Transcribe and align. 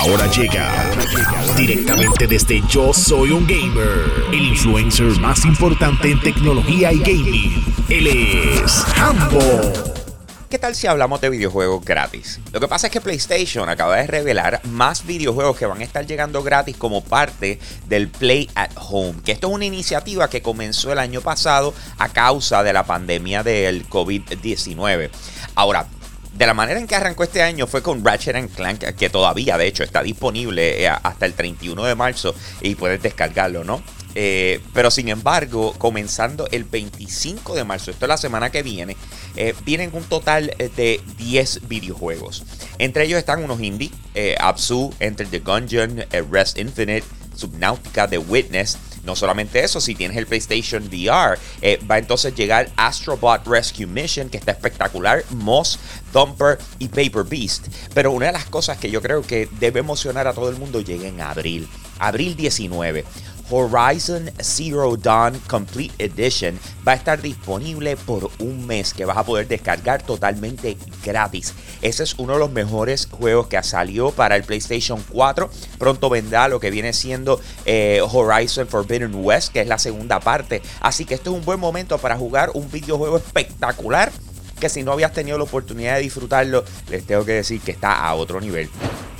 Ahora 0.00 0.26
llega 0.28 0.90
directamente 1.58 2.26
desde 2.26 2.62
Yo 2.66 2.90
Soy 2.94 3.32
un 3.32 3.46
Gamer, 3.46 4.10
el 4.32 4.46
influencer 4.48 5.04
más 5.20 5.44
importante 5.44 6.10
en 6.10 6.18
tecnología 6.22 6.90
y 6.90 7.00
gaming. 7.00 7.74
Él 7.90 8.06
es 8.06 8.82
Hambo. 8.96 9.60
¿Qué 10.48 10.58
tal 10.58 10.74
si 10.74 10.86
hablamos 10.86 11.20
de 11.20 11.28
videojuegos 11.28 11.84
gratis? 11.84 12.40
Lo 12.50 12.60
que 12.60 12.66
pasa 12.66 12.86
es 12.86 12.94
que 12.94 13.02
PlayStation 13.02 13.68
acaba 13.68 13.96
de 13.96 14.06
revelar 14.06 14.62
más 14.64 15.04
videojuegos 15.04 15.58
que 15.58 15.66
van 15.66 15.82
a 15.82 15.84
estar 15.84 16.06
llegando 16.06 16.42
gratis 16.42 16.78
como 16.78 17.04
parte 17.04 17.58
del 17.86 18.08
Play 18.08 18.48
at 18.54 18.70
Home, 18.76 19.16
que 19.22 19.32
esto 19.32 19.48
es 19.48 19.54
una 19.54 19.66
iniciativa 19.66 20.30
que 20.30 20.40
comenzó 20.40 20.92
el 20.92 20.98
año 20.98 21.20
pasado 21.20 21.74
a 21.98 22.08
causa 22.08 22.62
de 22.62 22.72
la 22.72 22.84
pandemia 22.84 23.42
del 23.42 23.86
COVID-19. 23.86 25.10
Ahora, 25.56 25.86
de 26.32 26.46
la 26.46 26.54
manera 26.54 26.78
en 26.78 26.86
que 26.86 26.94
arrancó 26.94 27.24
este 27.24 27.42
año 27.42 27.66
fue 27.66 27.82
con 27.82 28.04
Ratchet 28.04 28.54
Clank, 28.54 28.84
que 28.96 29.10
todavía 29.10 29.58
de 29.58 29.66
hecho 29.66 29.82
está 29.82 30.02
disponible 30.02 30.84
eh, 30.84 30.88
hasta 30.88 31.26
el 31.26 31.34
31 31.34 31.84
de 31.84 31.94
marzo 31.94 32.34
y 32.60 32.74
puedes 32.74 33.02
descargarlo, 33.02 33.64
¿no? 33.64 33.82
Eh, 34.14 34.60
pero 34.74 34.90
sin 34.90 35.08
embargo, 35.08 35.74
comenzando 35.78 36.48
el 36.50 36.64
25 36.64 37.54
de 37.54 37.64
marzo, 37.64 37.90
esto 37.90 38.06
es 38.06 38.08
la 38.08 38.16
semana 38.16 38.50
que 38.50 38.62
viene, 38.62 38.96
eh, 39.36 39.54
vienen 39.64 39.90
un 39.92 40.04
total 40.04 40.54
de 40.58 41.00
10 41.18 41.68
videojuegos. 41.68 42.44
Entre 42.78 43.04
ellos 43.04 43.18
están 43.18 43.44
unos 43.44 43.60
indie, 43.60 43.90
eh, 44.14 44.36
Absu, 44.40 44.92
Enter 45.00 45.28
the 45.28 45.40
Gungeon, 45.40 46.04
Rest 46.30 46.58
Infinite, 46.58 47.04
Subnautica, 47.36 48.08
The 48.08 48.18
Witness. 48.18 48.78
No 49.04 49.16
solamente 49.16 49.64
eso, 49.64 49.80
si 49.80 49.94
tienes 49.94 50.16
el 50.16 50.26
PlayStation 50.26 50.84
VR, 50.84 51.38
va 51.90 51.98
entonces 51.98 52.34
llegar 52.34 52.70
Astrobot 52.76 53.46
Rescue 53.46 53.86
Mission, 53.86 54.28
que 54.28 54.36
está 54.36 54.52
espectacular, 54.52 55.24
Moss, 55.30 55.78
Thumper 56.12 56.58
y 56.78 56.88
Paper 56.88 57.24
Beast. 57.24 57.68
Pero 57.94 58.12
una 58.12 58.26
de 58.26 58.32
las 58.32 58.44
cosas 58.44 58.78
que 58.78 58.90
yo 58.90 59.00
creo 59.00 59.22
que 59.22 59.48
debe 59.58 59.80
emocionar 59.80 60.26
a 60.26 60.34
todo 60.34 60.50
el 60.50 60.56
mundo 60.56 60.80
llega 60.80 61.08
en 61.08 61.20
abril. 61.20 61.68
Abril 61.98 62.36
19. 62.36 63.04
Horizon 63.50 64.30
Zero 64.40 64.96
Dawn 64.96 65.38
Complete 65.48 65.92
Edition 65.98 66.58
va 66.86 66.92
a 66.92 66.94
estar 66.94 67.20
disponible 67.20 67.96
por 67.96 68.30
un 68.38 68.66
mes 68.66 68.94
que 68.94 69.04
vas 69.04 69.16
a 69.16 69.24
poder 69.24 69.48
descargar 69.48 70.02
totalmente 70.02 70.76
gratis. 71.04 71.54
Ese 71.82 72.04
es 72.04 72.14
uno 72.18 72.34
de 72.34 72.38
los 72.38 72.52
mejores 72.52 73.08
juegos 73.10 73.48
que 73.48 73.56
ha 73.56 73.62
salido 73.62 74.12
para 74.12 74.36
el 74.36 74.44
PlayStation 74.44 75.02
4. 75.10 75.50
Pronto 75.78 76.10
vendrá 76.10 76.48
lo 76.48 76.60
que 76.60 76.70
viene 76.70 76.92
siendo 76.92 77.40
eh, 77.64 78.00
Horizon 78.02 78.68
Forbidden 78.68 79.14
West, 79.14 79.52
que 79.52 79.60
es 79.60 79.66
la 79.66 79.78
segunda 79.78 80.20
parte. 80.20 80.62
Así 80.80 81.04
que 81.04 81.14
esto 81.14 81.30
es 81.30 81.36
un 81.36 81.44
buen 81.44 81.60
momento 81.60 81.98
para 81.98 82.16
jugar 82.16 82.50
un 82.54 82.70
videojuego 82.70 83.16
espectacular 83.16 84.12
que 84.60 84.68
si 84.68 84.82
no 84.84 84.92
habías 84.92 85.12
tenido 85.12 85.38
la 85.38 85.44
oportunidad 85.44 85.96
de 85.96 86.02
disfrutarlo, 86.02 86.64
les 86.88 87.04
tengo 87.04 87.24
que 87.24 87.32
decir 87.32 87.60
que 87.60 87.72
está 87.72 88.06
a 88.06 88.14
otro 88.14 88.40
nivel. 88.40 88.68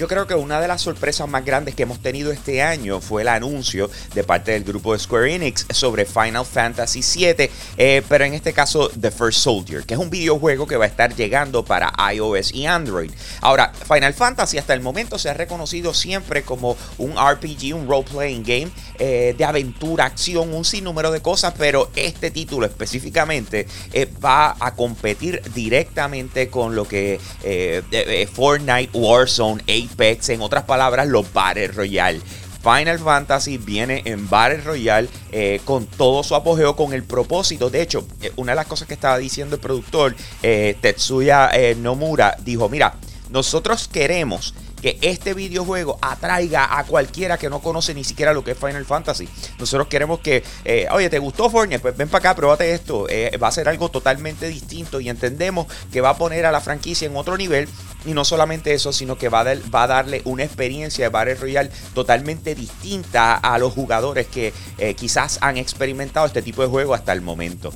Yo 0.00 0.08
creo 0.08 0.26
que 0.26 0.34
una 0.34 0.62
de 0.62 0.66
las 0.66 0.80
sorpresas 0.80 1.28
más 1.28 1.44
grandes 1.44 1.74
que 1.74 1.82
hemos 1.82 2.00
tenido 2.00 2.32
este 2.32 2.62
año 2.62 3.02
fue 3.02 3.20
el 3.20 3.28
anuncio 3.28 3.90
de 4.14 4.24
parte 4.24 4.52
del 4.52 4.64
grupo 4.64 4.94
de 4.94 4.98
Square 4.98 5.34
Enix 5.34 5.66
sobre 5.70 6.06
Final 6.06 6.46
Fantasy 6.46 7.02
VII, 7.02 7.50
eh, 7.76 8.02
pero 8.08 8.24
en 8.24 8.32
este 8.32 8.54
caso 8.54 8.88
The 8.98 9.10
First 9.10 9.40
Soldier, 9.40 9.84
que 9.84 9.92
es 9.92 10.00
un 10.00 10.08
videojuego 10.08 10.66
que 10.66 10.78
va 10.78 10.86
a 10.86 10.88
estar 10.88 11.14
llegando 11.14 11.66
para 11.66 11.92
iOS 12.14 12.54
y 12.54 12.64
Android. 12.64 13.10
Ahora, 13.42 13.74
Final 13.86 14.14
Fantasy 14.14 14.56
hasta 14.56 14.72
el 14.72 14.80
momento 14.80 15.18
se 15.18 15.28
ha 15.28 15.34
reconocido 15.34 15.92
siempre 15.92 16.44
como 16.44 16.78
un 16.96 17.16
RPG, 17.16 17.74
un 17.74 17.86
role-playing 17.86 18.42
game 18.42 18.70
eh, 18.98 19.34
de 19.36 19.44
aventura, 19.44 20.06
acción, 20.06 20.54
un 20.54 20.64
sinnúmero 20.64 21.10
de 21.10 21.20
cosas, 21.20 21.52
pero 21.58 21.90
este 21.94 22.30
título 22.30 22.64
específicamente 22.64 23.66
eh, 23.92 24.08
va 24.24 24.56
a 24.58 24.74
competir 24.74 25.29
directamente 25.54 26.48
con 26.48 26.74
lo 26.74 26.86
que 26.86 27.20
Fortnite, 28.32 28.90
Warzone, 28.92 29.62
en 29.66 30.40
otras 30.42 30.64
palabras, 30.64 31.08
los 31.08 31.32
Battle 31.32 31.68
Royale. 31.68 32.20
Final 32.62 32.98
Fantasy 32.98 33.58
viene 33.58 34.02
en 34.04 34.28
Battle 34.28 34.60
Royale 34.60 35.08
eh, 35.32 35.60
con 35.64 35.86
todo 35.86 36.22
su 36.22 36.34
apogeo, 36.34 36.76
con 36.76 36.92
el 36.92 37.04
propósito. 37.04 37.70
De 37.70 37.80
hecho, 37.82 38.06
eh, 38.20 38.32
una 38.36 38.52
de 38.52 38.56
las 38.56 38.66
cosas 38.66 38.86
que 38.86 38.94
estaba 38.94 39.18
diciendo 39.18 39.56
el 39.56 39.60
productor 39.60 40.14
eh, 40.42 40.76
Tetsuya 40.80 41.50
Nomura 41.78 42.36
dijo: 42.44 42.68
Mira, 42.68 42.94
nosotros 43.30 43.88
queremos 43.88 44.54
que 44.80 44.98
este 45.02 45.34
videojuego 45.34 45.98
atraiga 46.00 46.78
a 46.78 46.84
cualquiera 46.84 47.38
que 47.38 47.50
no 47.50 47.60
conoce 47.60 47.94
ni 47.94 48.04
siquiera 48.04 48.32
lo 48.32 48.44
que 48.44 48.52
es 48.52 48.58
Final 48.58 48.84
Fantasy. 48.84 49.28
Nosotros 49.58 49.88
queremos 49.88 50.20
que, 50.20 50.42
eh, 50.64 50.86
oye, 50.90 51.10
¿te 51.10 51.18
gustó 51.18 51.50
Fortnite? 51.50 51.80
Pues 51.80 51.96
ven 51.96 52.08
para 52.08 52.30
acá, 52.30 52.36
pruébate 52.36 52.72
esto. 52.72 53.06
Eh, 53.08 53.36
va 53.42 53.48
a 53.48 53.52
ser 53.52 53.68
algo 53.68 53.90
totalmente 53.90 54.48
distinto 54.48 55.00
y 55.00 55.08
entendemos 55.08 55.66
que 55.92 56.00
va 56.00 56.10
a 56.10 56.16
poner 56.16 56.46
a 56.46 56.52
la 56.52 56.60
franquicia 56.60 57.06
en 57.06 57.16
otro 57.16 57.36
nivel. 57.36 57.68
Y 58.04 58.14
no 58.14 58.24
solamente 58.24 58.72
eso, 58.72 58.92
sino 58.92 59.18
que 59.18 59.28
va 59.28 59.40
a, 59.40 59.86
darle 59.86 60.22
una 60.24 60.44
experiencia 60.44 61.04
de 61.04 61.08
Battle 61.10 61.34
Royale 61.34 61.70
totalmente 61.94 62.54
distinta 62.54 63.34
a 63.34 63.58
los 63.58 63.74
jugadores 63.74 64.26
que 64.26 64.54
eh, 64.78 64.94
quizás 64.94 65.38
han 65.42 65.58
experimentado 65.58 66.26
este 66.26 66.42
tipo 66.42 66.62
de 66.62 66.68
juego 66.68 66.94
hasta 66.94 67.12
el 67.12 67.20
momento. 67.20 67.72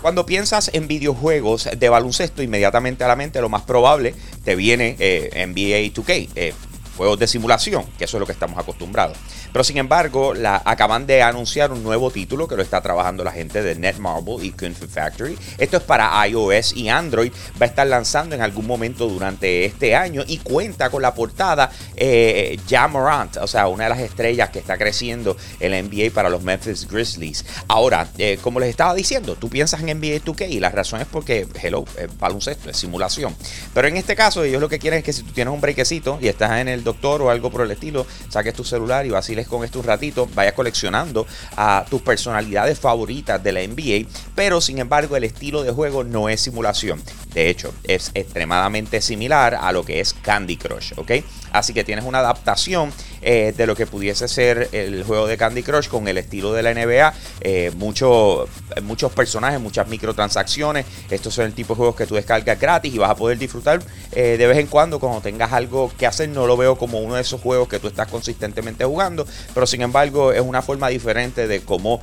Cuando 0.00 0.24
piensas 0.26 0.70
en 0.72 0.86
videojuegos 0.86 1.68
de 1.76 1.88
baloncesto, 1.88 2.42
inmediatamente 2.42 3.04
a 3.04 3.08
la 3.08 3.16
mente 3.16 3.40
lo 3.40 3.48
más 3.48 3.62
probable 3.62 4.14
te 4.44 4.54
viene 4.54 4.96
NBA 5.34 5.92
2K. 5.92 6.28
Eh, 6.34 6.54
juegos 6.98 7.18
de 7.18 7.26
simulación, 7.26 7.86
que 7.96 8.04
eso 8.04 8.16
es 8.16 8.20
lo 8.20 8.26
que 8.26 8.32
estamos 8.32 8.58
acostumbrados. 8.58 9.16
Pero 9.52 9.64
sin 9.64 9.78
embargo, 9.78 10.34
la, 10.34 10.60
acaban 10.64 11.06
de 11.06 11.22
anunciar 11.22 11.72
un 11.72 11.82
nuevo 11.82 12.10
título 12.10 12.46
que 12.48 12.56
lo 12.56 12.62
está 12.62 12.80
trabajando 12.80 13.24
la 13.24 13.32
gente 13.32 13.62
de 13.62 13.76
Netmarble 13.76 14.36
y 14.42 14.50
Kung 14.50 14.74
Factory. 14.74 15.38
Esto 15.56 15.76
es 15.78 15.82
para 15.84 16.26
iOS 16.26 16.76
y 16.76 16.88
Android. 16.88 17.32
Va 17.60 17.66
a 17.66 17.68
estar 17.68 17.86
lanzando 17.86 18.34
en 18.34 18.42
algún 18.42 18.66
momento 18.66 19.08
durante 19.08 19.64
este 19.64 19.94
año 19.94 20.24
y 20.26 20.38
cuenta 20.38 20.90
con 20.90 21.00
la 21.00 21.14
portada 21.14 21.70
eh, 21.96 22.58
Jamorant, 22.68 23.36
o 23.38 23.46
sea, 23.46 23.68
una 23.68 23.84
de 23.84 23.90
las 23.90 24.00
estrellas 24.00 24.50
que 24.50 24.58
está 24.58 24.76
creciendo 24.76 25.36
en 25.60 25.70
la 25.70 25.82
NBA 25.82 26.12
para 26.12 26.28
los 26.28 26.42
Memphis 26.42 26.88
Grizzlies. 26.88 27.44
Ahora, 27.68 28.08
eh, 28.18 28.38
como 28.42 28.60
les 28.60 28.70
estaba 28.70 28.94
diciendo, 28.94 29.36
tú 29.36 29.48
piensas 29.48 29.80
en 29.80 29.98
NBA 29.98 30.24
2K 30.24 30.50
y 30.50 30.60
la 30.60 30.70
razón 30.70 31.00
es 31.00 31.06
porque, 31.06 31.46
hello, 31.62 31.84
es 31.96 32.18
baloncesto, 32.18 32.68
es 32.70 32.76
simulación. 32.76 33.34
Pero 33.72 33.88
en 33.88 33.96
este 33.96 34.16
caso, 34.16 34.42
ellos 34.42 34.60
lo 34.60 34.68
que 34.68 34.78
quieren 34.78 34.98
es 34.98 35.04
que 35.04 35.12
si 35.12 35.22
tú 35.22 35.32
tienes 35.32 35.54
un 35.54 35.60
brequecito 35.60 36.18
y 36.20 36.28
estás 36.28 36.58
en 36.60 36.68
el 36.68 36.84
doctor 36.88 37.22
o 37.22 37.30
algo 37.30 37.50
por 37.50 37.62
el 37.62 37.70
estilo, 37.70 38.06
saques 38.28 38.54
tu 38.54 38.64
celular 38.64 39.06
y 39.06 39.10
vaciles 39.10 39.46
con 39.46 39.64
esto 39.64 39.78
un 39.78 39.84
ratito, 39.84 40.28
vayas 40.34 40.54
coleccionando 40.54 41.26
a 41.56 41.84
tus 41.88 42.02
personalidades 42.02 42.78
favoritas 42.78 43.42
de 43.42 43.52
la 43.52 43.60
NBA, 43.60 44.08
pero 44.34 44.60
sin 44.60 44.78
embargo 44.78 45.16
el 45.16 45.24
estilo 45.24 45.62
de 45.62 45.70
juego 45.70 46.04
no 46.04 46.28
es 46.28 46.40
simulación. 46.40 47.02
De 47.34 47.50
hecho, 47.50 47.72
es 47.84 48.10
extremadamente 48.14 49.00
similar 49.00 49.54
a 49.54 49.70
lo 49.72 49.84
que 49.84 50.00
es 50.00 50.14
Candy 50.14 50.56
Crush, 50.56 50.92
¿ok? 50.96 51.12
Así 51.52 51.72
que 51.72 51.84
tienes 51.84 52.04
una 52.04 52.18
adaptación 52.18 52.92
eh, 53.22 53.52
de 53.56 53.66
lo 53.66 53.74
que 53.74 53.86
pudiese 53.86 54.28
ser 54.28 54.68
el 54.72 55.02
juego 55.04 55.26
de 55.26 55.36
Candy 55.36 55.62
Crush 55.62 55.88
con 55.88 56.08
el 56.08 56.18
estilo 56.18 56.52
de 56.52 56.62
la 56.62 56.74
NBA. 56.74 57.14
Eh, 57.40 57.72
muchos 57.76 58.48
personajes, 59.14 59.60
muchas 59.60 59.88
microtransacciones. 59.88 60.86
Estos 61.10 61.34
son 61.34 61.46
el 61.46 61.52
tipo 61.52 61.74
de 61.74 61.78
juegos 61.78 61.96
que 61.96 62.06
tú 62.06 62.14
descargas 62.14 62.58
gratis 62.58 62.94
y 62.94 62.98
vas 62.98 63.10
a 63.10 63.16
poder 63.16 63.38
disfrutar 63.38 63.80
eh, 64.12 64.36
de 64.38 64.46
vez 64.46 64.58
en 64.58 64.66
cuando 64.66 64.98
cuando 64.98 65.20
tengas 65.20 65.52
algo 65.52 65.92
que 65.96 66.06
hacer. 66.06 66.28
No 66.28 66.46
lo 66.46 66.56
veo 66.56 66.76
como 66.76 67.00
uno 67.00 67.14
de 67.14 67.22
esos 67.22 67.40
juegos 67.40 67.68
que 67.68 67.78
tú 67.78 67.88
estás 67.88 68.08
consistentemente 68.08 68.84
jugando, 68.84 69.26
pero 69.54 69.66
sin 69.66 69.82
embargo 69.82 70.32
es 70.32 70.40
una 70.40 70.62
forma 70.62 70.88
diferente 70.88 71.46
de 71.46 71.60
cómo 71.60 72.00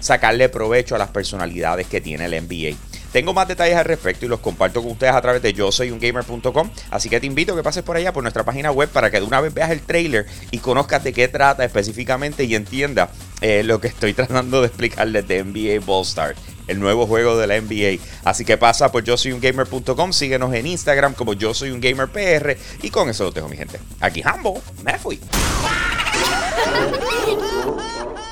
sacarle 0.00 0.48
provecho 0.48 0.94
a 0.94 0.98
las 0.98 1.08
personalidades 1.08 1.86
que 1.86 2.00
tiene 2.00 2.26
el 2.26 2.44
NBA. 2.44 2.87
Tengo 3.12 3.32
más 3.32 3.48
detalles 3.48 3.76
al 3.76 3.84
respecto 3.84 4.26
y 4.26 4.28
los 4.28 4.40
comparto 4.40 4.82
con 4.82 4.92
ustedes 4.92 5.14
a 5.14 5.20
través 5.20 5.42
de 5.42 5.52
yo 5.52 5.72
soy 5.72 5.90
un 5.90 5.98
gamer.com. 5.98 6.70
Así 6.90 7.08
que 7.08 7.20
te 7.20 7.26
invito 7.26 7.52
a 7.52 7.56
que 7.56 7.62
pases 7.62 7.82
por 7.82 7.96
allá 7.96 8.12
por 8.12 8.22
nuestra 8.22 8.44
página 8.44 8.70
web 8.70 8.88
para 8.90 9.10
que 9.10 9.20
de 9.20 9.26
una 9.26 9.40
vez 9.40 9.54
veas 9.54 9.70
el 9.70 9.80
trailer 9.80 10.26
y 10.50 10.58
conozcas 10.58 11.04
de 11.04 11.12
qué 11.12 11.28
trata 11.28 11.64
específicamente 11.64 12.44
y 12.44 12.54
entienda 12.54 13.10
eh, 13.40 13.62
lo 13.64 13.80
que 13.80 13.88
estoy 13.88 14.12
tratando 14.14 14.60
de 14.60 14.66
explicarles 14.66 15.26
de 15.26 15.44
NBA 15.44 15.84
Ball 15.84 16.02
Star 16.02 16.34
el 16.68 16.78
nuevo 16.78 17.06
juego 17.06 17.36
de 17.38 17.46
la 17.46 17.60
NBA. 17.60 18.02
Así 18.24 18.44
que 18.44 18.56
pasa 18.56 18.92
por 18.92 19.02
yo 19.02 19.16
soy 19.16 19.32
un 19.32 19.40
gamer.com, 19.40 20.12
síguenos 20.12 20.54
en 20.54 20.66
Instagram 20.66 21.14
como 21.14 21.32
yo 21.32 21.54
soy 21.54 21.70
un 21.70 21.80
gamer 21.80 22.08
PR 22.08 22.56
y 22.82 22.90
con 22.90 23.08
eso 23.08 23.24
lo 23.24 23.30
dejo 23.32 23.48
mi 23.48 23.56
gente. 23.56 23.80
Aquí 24.00 24.22
Hambo, 24.24 24.62
me 24.84 24.98
fui. 24.98 25.18